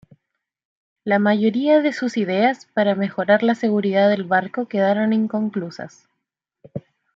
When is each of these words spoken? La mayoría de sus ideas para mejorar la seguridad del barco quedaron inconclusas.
La 1.03 1.19
mayoría 1.19 1.79
de 1.83 1.93
sus 1.93 2.17
ideas 2.17 2.65
para 2.73 2.95
mejorar 2.95 3.43
la 3.43 3.53
seguridad 3.53 4.09
del 4.09 4.23
barco 4.23 4.65
quedaron 4.67 5.13
inconclusas. 5.13 6.07